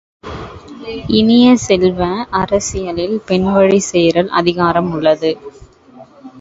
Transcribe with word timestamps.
இனிய 1.09 1.55
செல்வ, 1.57 1.99
அரசியலில் 2.31 3.15
பெண் 3.25 3.47
வழிச் 3.51 3.89
சேறல் 3.91 4.33
அதிகாரம் 4.33 4.91
உள்ளது. 4.93 5.33